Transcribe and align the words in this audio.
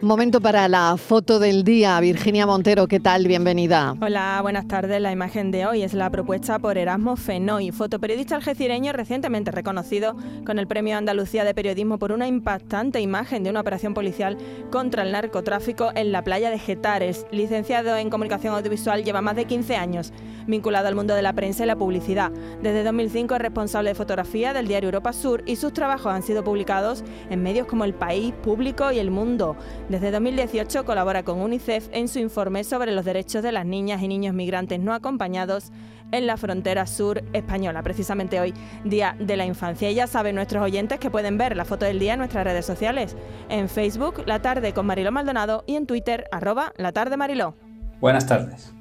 Momento 0.00 0.40
para 0.40 0.68
la 0.68 0.96
foto 0.96 1.40
del 1.40 1.64
día. 1.64 1.98
Virginia 1.98 2.46
Montero, 2.46 2.86
¿qué 2.86 3.00
tal? 3.00 3.26
Bienvenida. 3.26 3.96
Hola, 4.00 4.38
buenas 4.42 4.68
tardes. 4.68 5.00
La 5.00 5.10
imagen 5.10 5.50
de 5.50 5.66
hoy 5.66 5.82
es 5.82 5.92
la 5.92 6.08
propuesta 6.08 6.60
por 6.60 6.78
Erasmo 6.78 7.16
Fenoy, 7.16 7.72
fotoperiodista 7.72 8.36
algecireño 8.36 8.92
recientemente 8.92 9.50
reconocido 9.50 10.14
con 10.46 10.60
el 10.60 10.68
Premio 10.68 10.96
Andalucía 10.96 11.42
de 11.42 11.52
Periodismo 11.52 11.98
por 11.98 12.12
una 12.12 12.28
impactante 12.28 13.00
imagen 13.00 13.42
de 13.42 13.50
una 13.50 13.60
operación 13.60 13.92
policial 13.92 14.38
contra 14.70 15.02
el 15.02 15.10
narcotráfico 15.10 15.90
en 15.96 16.12
la 16.12 16.22
playa 16.22 16.50
de 16.50 16.60
Getares. 16.60 17.26
Licenciado 17.32 17.96
en 17.96 18.08
Comunicación 18.08 18.54
Audiovisual, 18.54 19.02
lleva 19.02 19.20
más 19.20 19.34
de 19.34 19.46
15 19.46 19.74
años 19.74 20.12
vinculado 20.48 20.88
al 20.88 20.94
mundo 20.94 21.14
de 21.14 21.22
la 21.22 21.34
prensa 21.34 21.64
y 21.64 21.66
la 21.66 21.76
publicidad. 21.76 22.32
Desde 22.62 22.82
2005 22.82 23.34
es 23.34 23.40
responsable 23.40 23.90
de 23.90 23.94
fotografía 23.94 24.52
del 24.52 24.66
diario 24.66 24.88
Europa 24.88 25.12
Sur 25.12 25.42
y 25.46 25.56
sus 25.56 25.72
trabajos 25.72 26.12
han 26.12 26.22
sido 26.22 26.42
publicados 26.42 27.04
en 27.30 27.42
medios 27.42 27.66
como 27.66 27.84
El 27.84 27.94
País, 27.94 28.32
Público 28.42 28.90
y 28.90 28.98
El 28.98 29.10
Mundo. 29.10 29.56
Desde 29.88 30.10
2018 30.10 30.84
colabora 30.84 31.22
con 31.22 31.40
UNICEF 31.40 31.88
en 31.92 32.08
su 32.08 32.18
informe 32.18 32.62
sobre 32.62 32.92
los 32.92 33.06
derechos 33.06 33.42
de 33.42 33.52
las 33.52 33.64
niñas 33.64 34.02
y 34.02 34.08
niños 34.08 34.34
migrantes 34.34 34.78
no 34.78 34.92
acompañados 34.92 35.72
en 36.12 36.26
la 36.26 36.36
frontera 36.36 36.86
sur 36.86 37.22
española, 37.32 37.82
precisamente 37.82 38.38
hoy, 38.38 38.52
Día 38.84 39.16
de 39.18 39.38
la 39.38 39.46
Infancia. 39.46 39.90
Y 39.90 39.94
ya 39.94 40.06
saben 40.06 40.34
nuestros 40.34 40.62
oyentes 40.62 40.98
que 40.98 41.10
pueden 41.10 41.38
ver 41.38 41.56
la 41.56 41.64
foto 41.64 41.86
del 41.86 41.98
día 41.98 42.12
en 42.12 42.18
nuestras 42.18 42.44
redes 42.44 42.66
sociales, 42.66 43.16
en 43.48 43.70
Facebook, 43.70 44.24
La 44.26 44.42
Tarde 44.42 44.74
con 44.74 44.84
Mariló 44.84 45.10
Maldonado 45.10 45.64
y 45.66 45.76
en 45.76 45.86
Twitter, 45.86 46.26
arroba 46.32 46.74
La 46.76 46.92
Tarde 46.92 47.16
Mariló. 47.16 47.54
Buenas 47.98 48.26
tardes. 48.26 48.74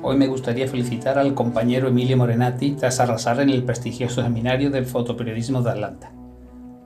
Hoy 0.00 0.16
me 0.16 0.26
gustaría 0.26 0.66
felicitar 0.66 1.18
al 1.18 1.34
compañero 1.34 1.88
Emilio 1.88 2.16
Morenati 2.16 2.72
tras 2.72 2.98
arrasar 2.98 3.40
en 3.40 3.50
el 3.50 3.62
prestigioso 3.62 4.22
seminario 4.22 4.70
del 4.70 4.86
fotoperiodismo 4.86 5.60
de 5.60 5.70
Atlanta. 5.70 6.12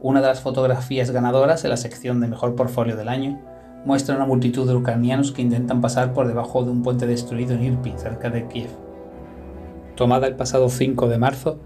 Una 0.05 0.21
de 0.21 0.27
las 0.27 0.43
fotografías 0.43 1.13
ganadoras 1.13 1.65
en 1.65 1.71
la 1.71 1.79
sección 1.79 2.21
de 2.21 2.29
Mejor 2.29 2.55
Portfolio 2.55 2.95
del 2.95 3.09
Año 3.09 3.41
muestra 3.87 4.15
una 4.15 4.27
multitud 4.27 4.69
de 4.69 4.75
ucranianos 4.75 5.33
que 5.33 5.41
intentan 5.41 5.81
pasar 5.81 6.13
por 6.13 6.29
debajo 6.29 6.63
de 6.63 6.71
un 6.71 6.83
puente 6.83 7.07
destruido 7.07 7.55
en 7.55 7.65
Irpin, 7.65 7.99
cerca 7.99 8.29
de 8.29 8.47
Kiev. 8.47 8.69
Tomada 9.97 10.27
el 10.27 10.37
pasado 10.37 10.69
5 10.69 11.09
de 11.09 11.17
marzo, 11.17 11.59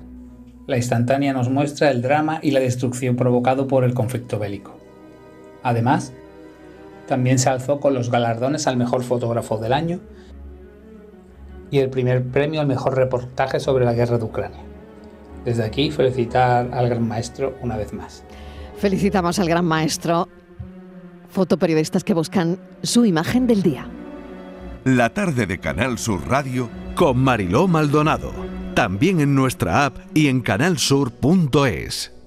la 0.69 0.77
instantánea 0.77 1.33
nos 1.33 1.51
muestra 1.51 1.91
el 1.91 2.01
drama 2.01 2.39
y 2.41 2.53
la 2.53 2.61
destrucción 2.61 3.17
provocado 3.17 3.67
por 3.67 3.83
el 3.83 3.93
conflicto 3.93 4.39
bélico. 4.39 4.79
Además, 5.65 6.13
también 7.09 7.41
se 7.41 7.49
alzó 7.49 7.81
con 7.81 7.93
los 7.93 8.09
galardones 8.09 8.69
al 8.69 8.77
mejor 8.77 9.03
fotógrafo 9.03 9.59
del 9.59 9.73
año 9.73 9.99
y 11.73 11.81
el 11.81 11.91
primer 11.91 12.23
premio 12.23 12.61
al 12.61 12.69
mejor 12.69 12.95
reportaje 12.95 13.59
sobre 13.59 13.85
la 13.85 13.95
guerra 13.95 14.17
de 14.17 14.25
Ucrania. 14.27 14.68
Desde 15.49 15.65
aquí 15.65 15.91
felicitar 15.91 16.69
al 16.75 16.91
gran 16.91 17.09
maestro 17.09 17.57
una 17.63 17.79
vez 17.79 17.95
más. 17.95 18.23
Felicitamos 18.77 19.39
al 19.39 19.49
gran 19.49 19.65
maestro 19.65 20.29
fotoperiodistas 21.31 22.05
que 22.05 22.13
buscan 22.13 22.61
su 22.83 23.07
imagen 23.07 23.47
del 23.47 23.63
día. 23.63 23.89
La 24.85 25.09
tarde 25.15 25.47
de 25.47 25.59
Canal 25.59 25.97
Sur 25.97 26.29
Radio 26.29 26.69
con 26.95 27.17
Mariló 27.21 27.67
Maldonado. 27.67 28.31
También 28.75 29.21
en 29.21 29.35
nuestra 29.35 29.87
app 29.87 29.97
y 30.13 30.29
en 30.29 30.43
canalsur.es. 30.43 32.18